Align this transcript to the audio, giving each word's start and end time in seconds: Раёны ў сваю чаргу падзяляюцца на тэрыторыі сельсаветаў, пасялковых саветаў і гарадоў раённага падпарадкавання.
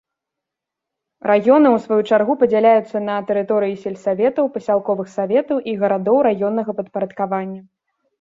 Раёны 1.29 1.67
ў 1.75 1.81
сваю 1.83 2.03
чаргу 2.15 2.33
падзяляюцца 2.41 3.01
на 3.09 3.17
тэрыторыі 3.27 3.75
сельсаветаў, 3.83 4.47
пасялковых 4.55 5.07
саветаў 5.17 5.57
і 5.73 5.77
гарадоў 5.83 6.17
раённага 6.29 6.71
падпарадкавання. 6.79 7.61